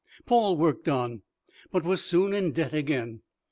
Paul 0.25 0.57
worked 0.57 0.87
on, 0.89 1.21
but 1.71 1.83
was 1.83 2.03
soon 2.03 2.33
in 2.33 2.53
debt 2.53 2.73
again. 2.73 3.21